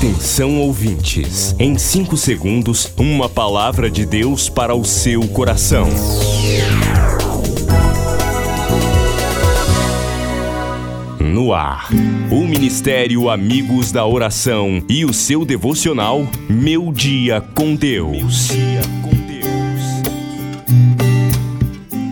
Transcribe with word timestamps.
Atenção 0.00 0.58
ouvintes, 0.58 1.54
em 1.58 1.76
5 1.76 2.16
segundos, 2.16 2.90
uma 2.96 3.28
palavra 3.28 3.90
de 3.90 4.06
Deus 4.06 4.48
para 4.48 4.74
o 4.74 4.82
seu 4.82 5.28
coração. 5.28 5.86
No 11.20 11.52
ar, 11.52 11.90
o 12.30 12.46
Ministério 12.46 13.28
Amigos 13.28 13.92
da 13.92 14.06
Oração 14.06 14.82
e 14.88 15.04
o 15.04 15.12
seu 15.12 15.44
devocional 15.44 16.26
Meu 16.48 16.90
Dia 16.94 17.42
com 17.54 17.74
Deus. 17.74 18.48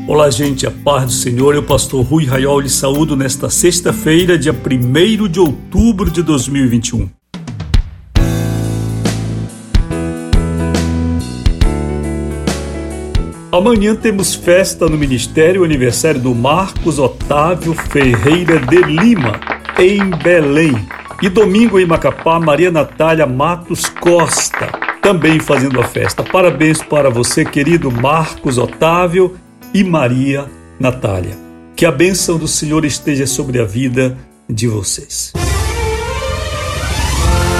Olá, 0.06 0.28
gente, 0.28 0.66
a 0.66 0.70
paz 0.70 1.06
do 1.06 1.12
Senhor. 1.12 1.54
Eu, 1.54 1.62
pastor 1.62 2.04
Rui 2.04 2.26
Raiol, 2.26 2.60
lhe 2.60 2.68
saúdo 2.68 3.16
nesta 3.16 3.48
sexta-feira, 3.48 4.36
dia 4.36 4.52
1 4.52 5.26
de 5.26 5.40
outubro 5.40 6.10
de 6.10 6.22
2021. 6.22 7.17
Amanhã 13.50 13.96
temos 13.96 14.34
festa 14.34 14.86
no 14.88 14.98
Ministério 14.98 15.64
Aniversário 15.64 16.20
do 16.20 16.34
Marcos 16.34 16.98
Otávio 16.98 17.72
Ferreira 17.72 18.60
de 18.60 18.76
Lima, 18.82 19.40
em 19.78 20.10
Belém. 20.22 20.74
E 21.22 21.30
domingo 21.30 21.80
em 21.80 21.86
Macapá, 21.86 22.38
Maria 22.38 22.70
Natália 22.70 23.26
Matos 23.26 23.88
Costa, 23.88 24.66
também 25.00 25.40
fazendo 25.40 25.80
a 25.80 25.84
festa. 25.84 26.22
Parabéns 26.22 26.82
para 26.82 27.08
você, 27.08 27.42
querido 27.42 27.90
Marcos 27.90 28.58
Otávio 28.58 29.34
e 29.72 29.82
Maria 29.82 30.44
Natália. 30.78 31.34
Que 31.74 31.86
a 31.86 31.90
bênção 31.90 32.36
do 32.36 32.46
Senhor 32.46 32.84
esteja 32.84 33.26
sobre 33.26 33.58
a 33.58 33.64
vida 33.64 34.16
de 34.46 34.68
vocês. 34.68 35.32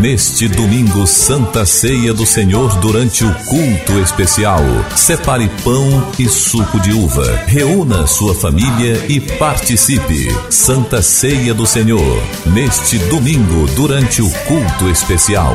Neste 0.00 0.48
domingo, 0.48 1.06
Santa 1.06 1.66
Ceia 1.66 2.14
do 2.14 2.24
Senhor 2.24 2.74
durante 2.80 3.22
o 3.22 3.34
culto 3.44 3.98
especial. 4.02 4.62
Separe 4.96 5.46
pão 5.62 5.84
e 6.18 6.26
suco 6.26 6.80
de 6.80 6.90
uva. 6.90 7.36
Reúna 7.46 8.06
sua 8.06 8.34
família 8.34 9.04
e 9.10 9.20
participe. 9.20 10.34
Santa 10.48 11.02
Ceia 11.02 11.52
do 11.52 11.66
Senhor. 11.66 12.22
Neste 12.46 12.96
domingo, 13.10 13.66
durante 13.76 14.22
o 14.22 14.30
culto 14.46 14.88
especial. 14.88 15.52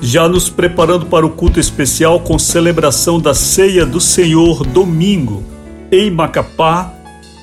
Já 0.00 0.26
nos 0.26 0.48
preparando 0.48 1.04
para 1.04 1.26
o 1.26 1.30
culto 1.30 1.60
especial 1.60 2.20
com 2.20 2.38
celebração 2.38 3.20
da 3.20 3.34
Ceia 3.34 3.84
do 3.84 4.00
Senhor 4.00 4.64
domingo 4.64 5.44
em 5.90 6.10
Macapá, 6.10 6.92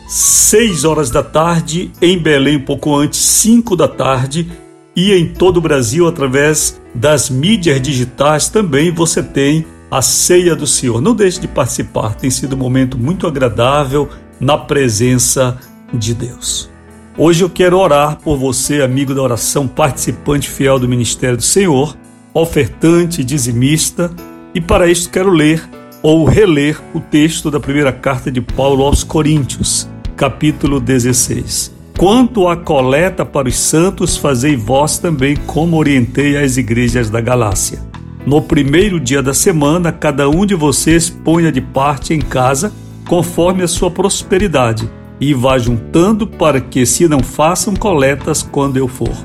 6 0.08 0.84
horas 0.84 1.10
da 1.10 1.24
tarde, 1.24 1.92
em 2.02 2.18
Belém, 2.18 2.60
pouco 2.60 2.96
antes, 2.96 3.20
5 3.20 3.76
da 3.76 3.88
tarde, 3.88 4.48
e 4.96 5.12
em 5.12 5.28
todo 5.28 5.58
o 5.58 5.62
Brasil, 5.62 6.08
através 6.08 6.80
das 6.94 7.30
mídias 7.30 7.82
digitais, 7.82 8.48
também 8.48 8.92
você 8.92 9.22
tem 9.22 9.66
a 9.90 10.02
Ceia 10.02 10.56
do 10.56 10.68
Senhor. 10.68 11.02
Não 11.02 11.16
deixe 11.16 11.40
de 11.40 11.48
participar, 11.48 12.16
tem 12.16 12.30
sido 12.30 12.56
um 12.56 12.60
momento 12.60 12.98
muito 12.98 13.28
agradável 13.28 14.10
na 14.40 14.58
presença 14.58 15.58
de 15.94 16.14
Deus. 16.14 16.70
Hoje 17.18 17.44
eu 17.44 17.50
quero 17.50 17.78
orar 17.80 18.18
por 18.18 18.38
você, 18.38 18.82
amigo 18.82 19.14
da 19.16 19.22
oração, 19.22 19.68
participante 19.68 20.50
fiel 20.50 20.78
do 20.78 20.88
Ministério 20.88 21.38
do 21.38 21.44
Senhor, 21.44 21.96
ofertante, 22.34 23.24
dizimista, 23.24 24.12
e 24.54 24.62
para 24.62 24.88
isso 24.88 25.10
quero 25.10 25.30
ler 25.30 25.68
ou 26.02 26.26
reler 26.26 26.80
o 26.94 27.00
texto 27.00 27.50
da 27.50 27.60
primeira 27.60 27.92
carta 27.92 28.30
de 28.30 28.42
Paulo 28.42 28.84
aos 28.84 29.04
Coríntios, 29.04 29.90
capítulo 30.16 30.80
16. 30.80 31.74
Quanto 31.98 32.48
à 32.48 32.56
coleta 32.56 33.26
para 33.26 33.48
os 33.48 33.58
santos, 33.58 34.18
fazei 34.18 34.56
vós 34.56 34.98
também 34.98 35.36
como 35.36 35.78
orientei 35.78 36.38
as 36.38 36.58
igrejas 36.58 37.10
da 37.10 37.22
Galácia. 37.22 37.80
No 38.26 38.42
primeiro 38.42 39.00
dia 39.00 39.22
da 39.22 39.34
semana, 39.34 39.92
cada 39.92 40.30
um 40.30 40.46
de 40.46 40.56
vocês 40.56 41.10
ponha 41.10 41.52
de 41.52 41.62
parte 41.62 42.14
em 42.14 42.20
casa, 42.20 42.74
conforme 43.08 43.64
a 43.64 43.68
sua 43.68 43.92
prosperidade, 43.92 44.90
e 45.20 45.34
vá 45.34 45.58
juntando 45.58 46.26
para 46.26 46.60
que 46.60 46.86
se 46.86 47.08
não 47.08 47.22
façam 47.22 47.76
coletas 47.76 48.42
quando 48.42 48.78
eu 48.78 48.88
for. 48.88 49.16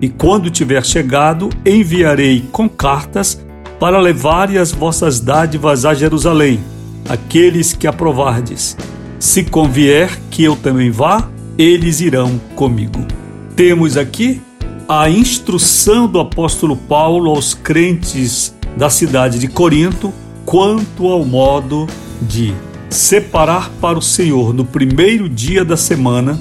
E 0.00 0.08
quando 0.08 0.50
tiver 0.50 0.84
chegado, 0.84 1.48
enviarei 1.64 2.44
com 2.52 2.68
cartas 2.68 3.44
para 3.80 3.98
levarem 3.98 4.58
as 4.58 4.72
vossas 4.72 5.20
dádivas 5.20 5.84
a 5.84 5.94
Jerusalém, 5.94 6.60
aqueles 7.08 7.72
que 7.72 7.86
aprovardes 7.86 8.76
se 9.24 9.42
convier 9.42 10.20
que 10.30 10.44
eu 10.44 10.54
também 10.54 10.90
vá, 10.90 11.30
eles 11.56 12.02
irão 12.02 12.38
comigo. 12.54 13.02
Temos 13.56 13.96
aqui 13.96 14.38
a 14.86 15.08
instrução 15.08 16.06
do 16.06 16.20
apóstolo 16.20 16.76
Paulo 16.76 17.30
aos 17.30 17.54
crentes 17.54 18.54
da 18.76 18.90
cidade 18.90 19.38
de 19.38 19.48
Corinto 19.48 20.12
quanto 20.44 21.08
ao 21.08 21.24
modo 21.24 21.86
de 22.20 22.52
separar 22.90 23.70
para 23.80 23.98
o 23.98 24.02
Senhor 24.02 24.52
no 24.52 24.62
primeiro 24.62 25.26
dia 25.26 25.64
da 25.64 25.76
semana 25.76 26.38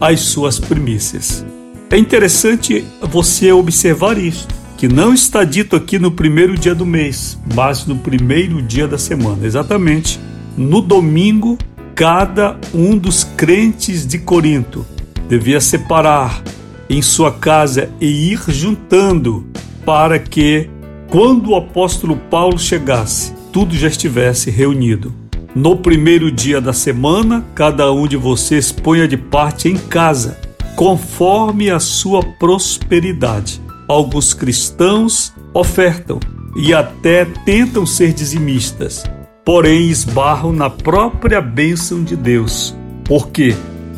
as 0.00 0.20
suas 0.20 0.58
primícias. 0.58 1.44
É 1.90 1.98
interessante 1.98 2.86
você 3.02 3.52
observar 3.52 4.16
isso, 4.16 4.48
que 4.78 4.88
não 4.88 5.12
está 5.12 5.44
dito 5.44 5.76
aqui 5.76 5.98
no 5.98 6.10
primeiro 6.10 6.56
dia 6.56 6.74
do 6.74 6.86
mês, 6.86 7.38
mas 7.54 7.84
no 7.84 7.96
primeiro 7.96 8.62
dia 8.62 8.88
da 8.88 8.96
semana, 8.96 9.46
exatamente 9.46 10.18
no 10.56 10.80
domingo 10.80 11.58
cada 11.94 12.58
um 12.74 12.98
dos 12.98 13.22
crentes 13.22 14.04
de 14.04 14.18
Corinto 14.18 14.84
devia 15.28 15.60
separar 15.60 16.42
em 16.90 17.00
sua 17.00 17.30
casa 17.30 17.88
e 18.00 18.32
ir 18.32 18.40
juntando 18.48 19.46
para 19.86 20.18
que, 20.18 20.68
quando 21.08 21.50
o 21.50 21.56
apóstolo 21.56 22.16
Paulo 22.16 22.58
chegasse, 22.58 23.32
tudo 23.52 23.76
já 23.76 23.86
estivesse 23.86 24.50
reunido. 24.50 25.14
No 25.54 25.76
primeiro 25.76 26.32
dia 26.32 26.60
da 26.60 26.72
semana, 26.72 27.44
cada 27.54 27.92
um 27.92 28.08
de 28.08 28.16
vocês 28.16 28.72
ponha 28.72 29.06
de 29.06 29.16
parte 29.16 29.68
em 29.68 29.76
casa, 29.76 30.36
conforme 30.74 31.70
a 31.70 31.78
sua 31.78 32.24
prosperidade. 32.24 33.62
Alguns 33.86 34.34
cristãos 34.34 35.32
ofertam 35.54 36.18
e 36.56 36.74
até 36.74 37.24
tentam 37.44 37.86
ser 37.86 38.12
dizimistas, 38.12 39.04
porém 39.44 39.90
esbarram 39.90 40.52
na 40.52 40.70
própria 40.70 41.40
bênção 41.40 42.02
de 42.02 42.16
Deus, 42.16 42.74
porque, 43.04 43.54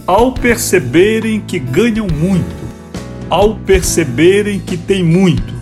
ao 0.06 0.32
perceberem 0.32 1.40
que 1.40 1.58
ganham 1.58 2.06
muito, 2.08 2.66
ao 3.30 3.54
perceberem 3.54 4.58
que 4.58 4.76
têm 4.76 5.04
muito, 5.04 5.54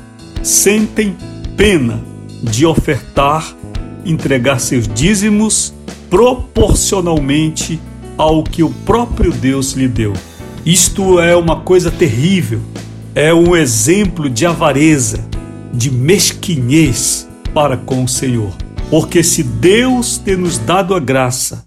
sentem 0.42 1.14
pena 1.56 2.02
de 2.42 2.64
ofertar, 2.64 3.54
entregar 4.04 4.58
seus 4.58 4.88
dízimos 4.88 5.74
proporcionalmente 6.08 7.80
ao 8.16 8.42
que 8.42 8.62
o 8.62 8.70
próprio 8.70 9.32
Deus 9.32 9.72
lhe 9.72 9.88
deu. 9.88 10.12
Isto 10.64 11.20
é 11.20 11.36
uma 11.36 11.60
coisa 11.60 11.90
terrível, 11.90 12.60
é 13.14 13.34
um 13.34 13.54
exemplo 13.54 14.30
de 14.30 14.46
avareza, 14.46 15.26
de 15.72 15.90
mesquinhez 15.90 17.28
para 17.52 17.76
com 17.76 18.04
o 18.04 18.08
Senhor. 18.08 18.63
Porque 18.94 19.24
se 19.24 19.42
Deus 19.42 20.18
tem 20.18 20.36
nos 20.36 20.56
dado 20.56 20.94
a 20.94 21.00
graça 21.00 21.66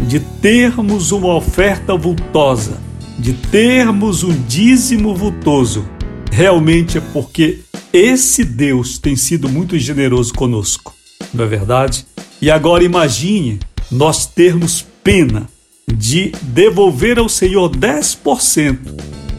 de 0.00 0.20
termos 0.20 1.10
uma 1.10 1.34
oferta 1.34 1.96
vultosa, 1.96 2.78
de 3.18 3.32
termos 3.32 4.22
um 4.22 4.32
dízimo 4.46 5.12
vultoso, 5.12 5.88
realmente 6.30 6.98
é 6.98 7.00
porque 7.00 7.62
esse 7.92 8.44
Deus 8.44 8.96
tem 8.96 9.16
sido 9.16 9.48
muito 9.48 9.76
generoso 9.76 10.32
conosco, 10.32 10.94
não 11.34 11.44
é 11.44 11.48
verdade? 11.48 12.06
E 12.40 12.48
agora 12.48 12.84
imagine 12.84 13.58
nós 13.90 14.26
termos 14.26 14.86
pena 15.02 15.48
de 15.92 16.30
devolver 16.42 17.18
ao 17.18 17.28
Senhor 17.28 17.72
10% 17.74 18.78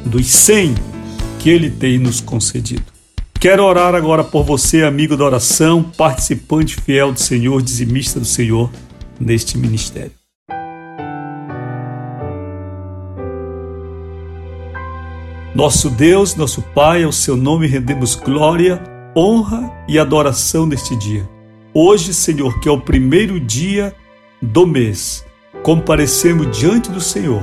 dos 0.05 0.27
100 0.27 0.75
que 1.39 1.49
ele 1.49 1.69
tem 1.69 1.97
nos 1.97 2.19
concedido. 2.19 2.98
Quero 3.39 3.63
orar 3.63 3.95
agora 3.95 4.21
por 4.21 4.43
você, 4.43 4.83
amigo 4.83 5.15
da 5.15 5.23
oração, 5.23 5.81
participante 5.81 6.75
fiel 6.75 7.13
do 7.13 7.19
Senhor, 7.21 7.61
dizimista 7.61 8.19
do 8.19 8.25
Senhor, 8.25 8.69
neste 9.17 9.57
ministério. 9.57 10.11
Nosso 15.55 15.89
Deus, 15.89 16.35
nosso 16.35 16.61
Pai, 16.75 17.03
ao 17.03 17.13
seu 17.13 17.37
nome 17.37 17.65
rendemos 17.65 18.13
glória, 18.13 18.83
honra 19.15 19.71
e 19.87 19.97
adoração 19.97 20.65
neste 20.65 20.93
dia. 20.97 21.27
Hoje, 21.73 22.13
Senhor, 22.13 22.59
que 22.59 22.67
é 22.67 22.71
o 22.71 22.81
primeiro 22.81 23.39
dia 23.39 23.95
do 24.41 24.67
mês, 24.67 25.25
comparecemos 25.63 26.57
diante 26.57 26.91
do 26.91 26.99
Senhor 26.99 27.41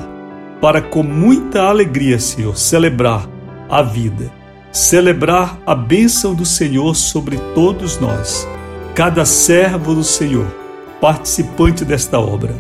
para 0.60 0.82
com 0.82 1.02
muita 1.02 1.62
alegria, 1.62 2.18
Senhor, 2.18 2.54
celebrar 2.54 3.26
a 3.66 3.80
vida, 3.80 4.30
celebrar 4.72 5.58
a 5.66 5.74
bênção 5.74 6.34
do 6.34 6.44
Senhor 6.44 6.94
sobre 6.94 7.38
todos 7.54 7.98
nós, 7.98 8.46
cada 8.94 9.24
servo 9.24 9.94
do 9.94 10.04
Senhor, 10.04 10.46
participante 11.00 11.84
desta 11.84 12.18
obra. 12.18 12.54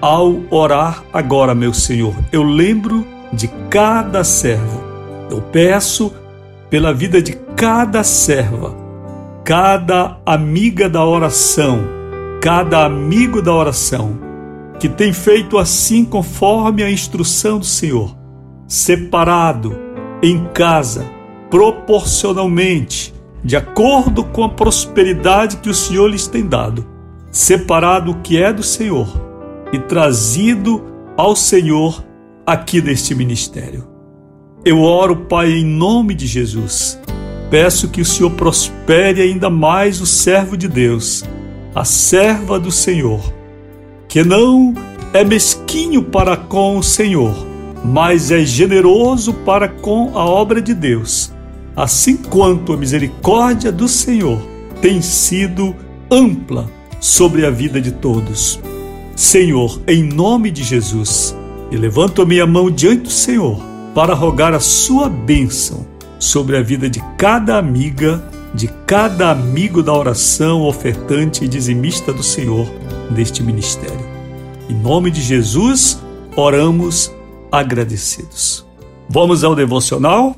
Ao 0.00 0.40
orar 0.50 1.02
agora, 1.12 1.54
meu 1.54 1.72
Senhor, 1.72 2.14
eu 2.30 2.42
lembro 2.42 3.06
de 3.32 3.48
cada 3.70 4.22
servo. 4.22 4.82
Eu 5.30 5.40
peço 5.40 6.12
pela 6.70 6.92
vida 6.92 7.22
de 7.22 7.32
cada 7.56 8.02
serva, 8.04 8.74
cada 9.44 10.18
amiga 10.26 10.88
da 10.88 11.04
oração, 11.04 11.80
cada 12.40 12.84
amigo 12.84 13.40
da 13.40 13.54
oração, 13.54 14.18
que 14.78 14.88
tem 14.88 15.12
feito 15.12 15.58
assim 15.58 16.04
conforme 16.04 16.82
a 16.82 16.90
instrução 16.90 17.58
do 17.58 17.64
Senhor, 17.64 18.16
separado 18.68 19.76
em 20.22 20.44
casa, 20.52 21.15
proporcionalmente, 21.50 23.14
de 23.42 23.56
acordo 23.56 24.24
com 24.24 24.42
a 24.44 24.48
prosperidade 24.48 25.58
que 25.58 25.68
o 25.68 25.74
Senhor 25.74 26.08
lhes 26.08 26.26
tem 26.26 26.46
dado, 26.46 26.86
separado 27.30 28.10
o 28.10 28.20
que 28.20 28.40
é 28.40 28.52
do 28.52 28.62
Senhor 28.62 29.08
e 29.72 29.78
trazido 29.78 30.84
ao 31.16 31.34
Senhor 31.36 32.04
aqui 32.46 32.80
neste 32.80 33.14
ministério. 33.14 33.86
Eu 34.64 34.80
oro, 34.80 35.16
Pai, 35.28 35.52
em 35.52 35.64
nome 35.64 36.14
de 36.14 36.26
Jesus. 36.26 36.98
Peço 37.50 37.88
que 37.88 38.00
o 38.00 38.04
Senhor 38.04 38.30
prospere 38.30 39.22
ainda 39.22 39.48
mais 39.48 40.00
o 40.00 40.06
servo 40.06 40.56
de 40.56 40.66
Deus, 40.66 41.24
a 41.74 41.84
serva 41.84 42.58
do 42.58 42.72
Senhor, 42.72 43.32
que 44.08 44.24
não 44.24 44.74
é 45.12 45.22
mesquinho 45.22 46.02
para 46.02 46.36
com 46.36 46.78
o 46.78 46.82
Senhor, 46.82 47.34
mas 47.84 48.32
é 48.32 48.44
generoso 48.44 49.32
para 49.32 49.68
com 49.68 50.10
a 50.18 50.24
obra 50.24 50.60
de 50.60 50.74
Deus, 50.74 51.32
assim 51.76 52.16
quanto 52.16 52.72
a 52.72 52.76
misericórdia 52.76 53.70
do 53.70 53.86
Senhor 53.86 54.40
tem 54.80 55.02
sido 55.02 55.76
ampla 56.10 56.70
sobre 57.00 57.44
a 57.44 57.50
vida 57.50 57.80
de 57.80 57.92
todos. 57.92 58.58
Senhor, 59.14 59.80
em 59.86 60.02
nome 60.02 60.50
de 60.50 60.62
Jesus, 60.62 61.36
e 61.70 61.76
levanto 61.76 62.22
a 62.22 62.26
minha 62.26 62.46
mão 62.46 62.70
diante 62.70 63.02
do 63.02 63.10
Senhor 63.10 63.60
para 63.94 64.14
rogar 64.14 64.54
a 64.54 64.60
sua 64.60 65.08
bênção 65.08 65.86
sobre 66.18 66.56
a 66.56 66.62
vida 66.62 66.88
de 66.88 67.02
cada 67.18 67.58
amiga, 67.58 68.22
de 68.54 68.68
cada 68.86 69.30
amigo 69.30 69.82
da 69.82 69.92
oração, 69.92 70.62
ofertante 70.62 71.44
e 71.44 71.48
dizimista 71.48 72.12
do 72.12 72.22
Senhor 72.22 72.66
deste 73.10 73.42
ministério. 73.42 74.06
Em 74.68 74.74
nome 74.74 75.10
de 75.10 75.22
Jesus, 75.22 76.00
oramos 76.36 77.12
agradecidos. 77.50 78.64
Vamos 79.08 79.44
ao 79.44 79.54
devocional? 79.54 80.34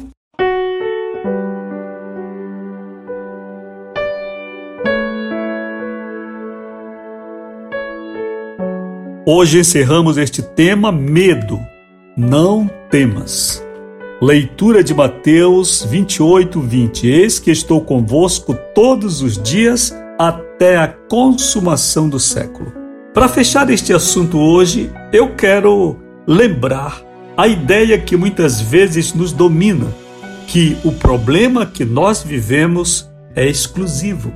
Hoje 9.30 9.58
encerramos 9.58 10.16
este 10.16 10.40
tema 10.40 10.90
medo 10.90 11.60
não 12.16 12.66
temas. 12.90 13.62
Leitura 14.22 14.82
de 14.82 14.94
Mateus 14.94 15.84
28, 15.84 16.58
20. 16.58 17.06
Eis 17.06 17.38
que 17.38 17.50
estou 17.50 17.82
convosco 17.82 18.56
todos 18.74 19.20
os 19.20 19.36
dias 19.36 19.94
até 20.18 20.78
a 20.78 20.88
consumação 20.88 22.08
do 22.08 22.18
século. 22.18 22.72
Para 23.12 23.28
fechar 23.28 23.68
este 23.68 23.92
assunto 23.92 24.38
hoje, 24.38 24.90
eu 25.12 25.36
quero 25.36 25.98
lembrar 26.26 27.02
a 27.36 27.46
ideia 27.46 27.98
que 27.98 28.16
muitas 28.16 28.62
vezes 28.62 29.12
nos 29.12 29.30
domina, 29.30 29.94
que 30.46 30.74
o 30.82 30.90
problema 30.90 31.66
que 31.66 31.84
nós 31.84 32.22
vivemos 32.22 33.06
é 33.36 33.46
exclusivo. 33.46 34.32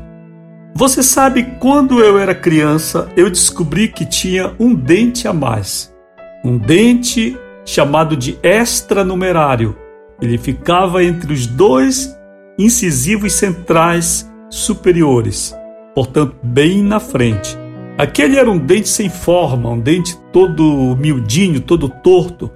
Você 0.75 1.03
sabe, 1.03 1.45
quando 1.61 2.01
eu 2.01 2.19
era 2.19 2.35
criança, 2.35 3.11
eu 3.15 3.29
descobri 3.29 3.89
que 3.89 4.07
tinha 4.07 4.55
um 4.59 4.75
dente 4.75 5.29
a 5.29 5.33
mais. 5.33 5.95
Um 6.43 6.57
dente 6.57 7.37
chamado 7.65 8.17
de 8.17 8.39
extranumerário. 8.43 9.77
Ele 10.21 10.39
ficava 10.39 11.05
entre 11.05 11.33
os 11.33 11.47
dois 11.47 12.17
incisivos 12.59 13.35
centrais 13.35 14.31
superiores, 14.49 15.55
portanto, 15.95 16.37
bem 16.43 16.83
na 16.83 16.99
frente. 16.99 17.57
Aquele 17.99 18.39
era 18.39 18.51
um 18.51 18.59
dente 18.59 18.89
sem 18.89 19.11
forma, 19.11 19.71
um 19.71 19.79
dente 19.79 20.17
todo 20.33 20.97
miudinho, 20.97 21.61
todo 21.61 21.89
torto. 21.89 22.51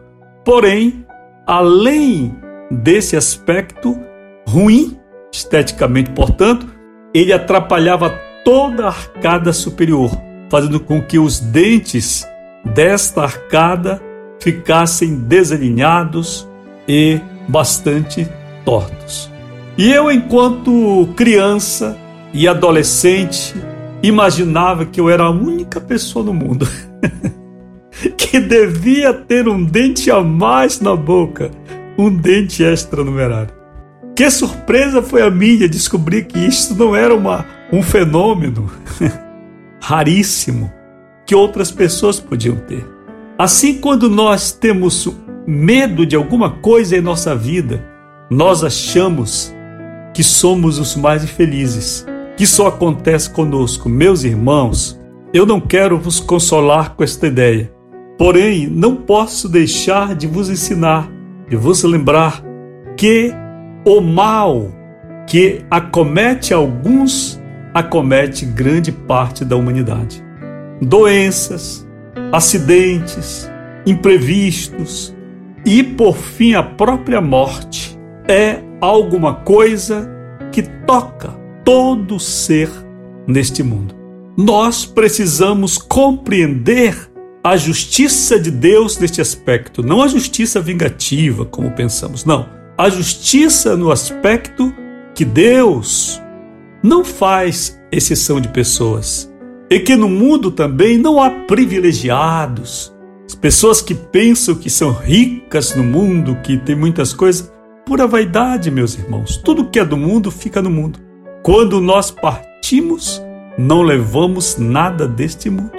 Porém, 0.44 1.04
além 1.46 2.34
desse 2.70 3.14
aspecto 3.14 3.96
ruim, 4.48 4.98
esteticamente, 5.32 6.10
portanto, 6.12 6.75
ele 7.12 7.32
atrapalhava 7.32 8.10
toda 8.44 8.84
a 8.84 8.88
arcada 8.88 9.52
superior, 9.52 10.10
fazendo 10.48 10.78
com 10.78 11.02
que 11.02 11.18
os 11.18 11.40
dentes 11.40 12.26
desta 12.64 13.22
arcada 13.22 14.00
ficassem 14.40 15.16
desalinhados 15.16 16.48
e 16.86 17.20
bastante 17.48 18.28
tortos. 18.64 19.30
E 19.78 19.92
eu, 19.92 20.10
enquanto 20.10 21.08
criança 21.16 21.96
e 22.32 22.46
adolescente, 22.46 23.54
imaginava 24.02 24.84
que 24.84 25.00
eu 25.00 25.10
era 25.10 25.24
a 25.24 25.30
única 25.30 25.80
pessoa 25.80 26.24
no 26.24 26.32
mundo 26.32 26.68
que 28.16 28.38
devia 28.38 29.12
ter 29.12 29.48
um 29.48 29.64
dente 29.64 30.10
a 30.10 30.20
mais 30.20 30.80
na 30.80 30.94
boca, 30.94 31.50
um 31.98 32.14
dente 32.14 32.62
extranumerário. 32.62 33.55
Que 34.16 34.30
surpresa 34.30 35.02
foi 35.02 35.20
a 35.20 35.30
minha 35.30 35.68
descobrir 35.68 36.24
que 36.24 36.38
isso 36.38 36.74
não 36.74 36.96
era 36.96 37.14
uma, 37.14 37.44
um 37.70 37.82
fenômeno 37.82 38.70
raríssimo 39.78 40.72
que 41.26 41.34
outras 41.34 41.70
pessoas 41.70 42.18
podiam 42.18 42.56
ter. 42.56 42.82
Assim, 43.38 43.74
quando 43.74 44.08
nós 44.08 44.52
temos 44.52 45.06
medo 45.46 46.06
de 46.06 46.16
alguma 46.16 46.48
coisa 46.48 46.96
em 46.96 47.02
nossa 47.02 47.36
vida, 47.36 47.84
nós 48.30 48.64
achamos 48.64 49.54
que 50.14 50.24
somos 50.24 50.78
os 50.78 50.96
mais 50.96 51.22
infelizes, 51.22 52.06
que 52.38 52.46
só 52.46 52.68
acontece 52.68 53.28
conosco. 53.28 53.86
Meus 53.86 54.24
irmãos, 54.24 54.98
eu 55.30 55.44
não 55.44 55.60
quero 55.60 55.98
vos 55.98 56.20
consolar 56.20 56.94
com 56.94 57.04
esta 57.04 57.26
ideia, 57.26 57.70
porém, 58.16 58.66
não 58.66 58.96
posso 58.96 59.46
deixar 59.46 60.14
de 60.14 60.26
vos 60.26 60.48
ensinar, 60.48 61.12
de 61.50 61.54
vos 61.54 61.82
lembrar 61.82 62.42
que 62.96 63.34
o 63.86 64.00
mal 64.00 64.72
que 65.28 65.64
acomete 65.70 66.52
alguns 66.52 67.40
acomete 67.72 68.44
grande 68.44 68.90
parte 68.90 69.44
da 69.44 69.54
humanidade. 69.54 70.24
Doenças, 70.82 71.86
acidentes, 72.32 73.48
imprevistos 73.86 75.14
e, 75.64 75.84
por 75.84 76.16
fim, 76.16 76.54
a 76.54 76.64
própria 76.64 77.20
morte 77.20 77.96
é 78.26 78.58
alguma 78.80 79.34
coisa 79.34 80.10
que 80.50 80.62
toca 80.62 81.30
todo 81.64 82.18
ser 82.18 82.68
neste 83.24 83.62
mundo. 83.62 83.94
Nós 84.36 84.84
precisamos 84.84 85.78
compreender 85.78 87.08
a 87.42 87.56
justiça 87.56 88.40
de 88.40 88.50
Deus 88.50 88.98
neste 88.98 89.20
aspecto, 89.20 89.80
não 89.80 90.02
a 90.02 90.08
justiça 90.08 90.60
vingativa, 90.60 91.44
como 91.44 91.70
pensamos, 91.70 92.24
não. 92.24 92.55
A 92.78 92.90
justiça 92.90 93.74
no 93.74 93.90
aspecto 93.90 94.70
que 95.14 95.24
Deus 95.24 96.20
não 96.82 97.02
faz 97.02 97.80
exceção 97.90 98.38
de 98.38 98.48
pessoas 98.48 99.32
e 99.70 99.80
que 99.80 99.96
no 99.96 100.10
mundo 100.10 100.50
também 100.50 100.98
não 100.98 101.18
há 101.18 101.30
privilegiados, 101.30 102.94
as 103.26 103.34
pessoas 103.34 103.80
que 103.80 103.94
pensam 103.94 104.54
que 104.54 104.68
são 104.68 104.92
ricas 104.92 105.74
no 105.74 105.82
mundo, 105.82 106.36
que 106.44 106.58
tem 106.58 106.76
muitas 106.76 107.14
coisas, 107.14 107.50
pura 107.86 108.06
vaidade, 108.06 108.70
meus 108.70 108.94
irmãos. 108.94 109.38
Tudo 109.38 109.70
que 109.70 109.78
é 109.78 109.84
do 109.84 109.96
mundo 109.96 110.30
fica 110.30 110.60
no 110.60 110.70
mundo. 110.70 111.00
Quando 111.42 111.80
nós 111.80 112.10
partimos, 112.10 113.22
não 113.56 113.80
levamos 113.80 114.58
nada 114.58 115.08
deste 115.08 115.48
mundo. 115.48 115.72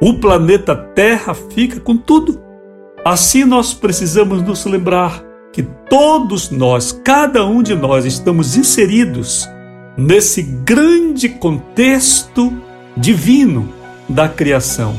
O 0.00 0.14
planeta 0.14 0.76
Terra 0.76 1.34
fica 1.34 1.80
com 1.80 1.96
tudo. 1.96 2.40
Assim 3.04 3.44
nós 3.44 3.74
precisamos 3.74 4.40
nos 4.40 4.64
lembrar 4.64 5.27
que 5.58 5.66
todos 5.90 6.50
nós, 6.50 6.92
cada 6.92 7.44
um 7.44 7.64
de 7.64 7.74
nós, 7.74 8.04
estamos 8.04 8.56
inseridos 8.56 9.48
nesse 9.96 10.40
grande 10.40 11.28
contexto 11.28 12.56
divino 12.96 13.68
da 14.08 14.28
criação. 14.28 14.94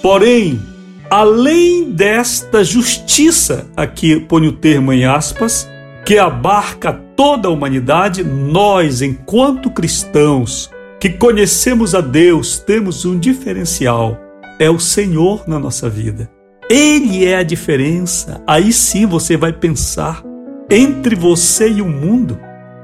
Porém, 0.00 0.62
além 1.10 1.90
desta 1.90 2.62
justiça, 2.62 3.66
aqui 3.76 4.20
põe 4.20 4.46
o 4.46 4.52
termo 4.52 4.92
em 4.92 5.04
aspas, 5.04 5.68
que 6.06 6.16
abarca 6.16 6.92
toda 7.16 7.48
a 7.48 7.50
humanidade, 7.50 8.22
nós, 8.22 9.02
enquanto 9.02 9.68
cristãos 9.68 10.70
que 11.00 11.10
conhecemos 11.10 11.92
a 11.92 12.00
Deus, 12.00 12.60
temos 12.60 13.04
um 13.04 13.18
diferencial: 13.18 14.16
é 14.60 14.70
o 14.70 14.78
Senhor 14.78 15.42
na 15.48 15.58
nossa 15.58 15.90
vida. 15.90 16.30
Ele 16.70 17.24
é 17.24 17.36
a 17.36 17.42
diferença. 17.42 18.42
Aí 18.46 18.72
sim 18.72 19.06
você 19.06 19.36
vai 19.36 19.52
pensar 19.52 20.22
entre 20.70 21.14
você 21.14 21.68
e 21.68 21.82
o 21.82 21.86
mundo. 21.86 22.38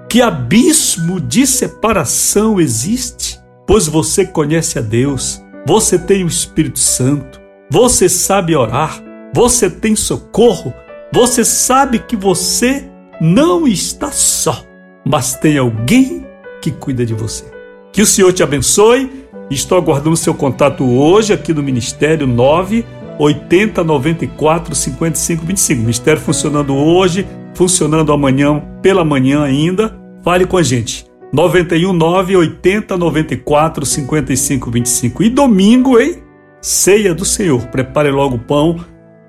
Que 0.08 0.20
abismo 0.20 1.20
de 1.20 1.46
separação 1.46 2.60
existe? 2.60 3.40
Pois 3.66 3.86
você 3.86 4.26
conhece 4.26 4.78
a 4.78 4.82
Deus, 4.82 5.40
você 5.64 5.96
tem 5.98 6.24
o 6.24 6.26
Espírito 6.26 6.80
Santo, 6.80 7.40
você 7.70 8.08
sabe 8.08 8.56
orar, 8.56 9.00
você 9.32 9.70
tem 9.70 9.94
socorro, 9.94 10.74
você 11.12 11.44
sabe 11.44 12.00
que 12.00 12.16
você 12.16 12.84
não 13.20 13.68
está 13.68 14.10
só, 14.10 14.64
mas 15.06 15.36
tem 15.36 15.56
alguém 15.56 16.26
que 16.60 16.72
cuida 16.72 17.06
de 17.06 17.14
você. 17.14 17.44
Que 17.92 18.02
o 18.02 18.06
Senhor 18.06 18.32
te 18.32 18.42
abençoe. 18.42 19.28
Estou 19.50 19.78
aguardando 19.78 20.16
seu 20.16 20.32
contato 20.32 20.84
hoje 20.84 21.32
aqui 21.32 21.52
no 21.52 21.62
Ministério 21.62 22.26
9 22.26 22.84
80 23.20 23.84
94 23.84 24.74
55 24.74 25.44
25. 25.44 25.80
Ministério 25.82 26.20
funcionando 26.20 26.74
hoje, 26.74 27.26
funcionando 27.54 28.12
amanhã, 28.12 28.62
pela 28.80 29.04
manhã 29.04 29.42
ainda. 29.42 29.94
Fale 30.24 30.46
com 30.46 30.56
a 30.56 30.62
gente. 30.62 31.04
91 31.32 31.92
9 31.92 32.36
80 32.36 32.96
94 32.96 33.84
55 33.84 34.70
25. 34.70 35.22
E 35.22 35.30
domingo, 35.30 36.00
hein? 36.00 36.16
Ceia 36.62 37.14
do 37.14 37.24
Senhor. 37.24 37.66
Prepare 37.66 38.10
logo 38.10 38.36
o 38.36 38.38
pão 38.38 38.80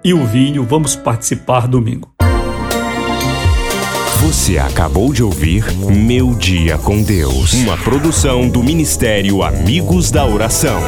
e 0.03 0.13
o 0.13 0.25
vinho. 0.25 0.63
Vamos 0.63 0.95
participar 0.95 1.67
domingo. 1.67 2.09
Você 4.21 4.57
acabou 4.57 5.11
de 5.11 5.21
ouvir 5.21 5.65
Meu 5.75 6.33
Dia 6.33 6.77
com 6.77 7.01
Deus, 7.03 7.53
uma 7.53 7.75
produção 7.75 8.47
do 8.47 8.63
Ministério 8.63 9.43
Amigos 9.43 10.09
da 10.09 10.25
Oração. 10.25 10.79